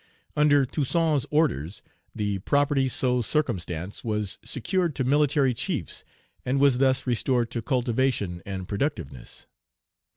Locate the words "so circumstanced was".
2.89-4.39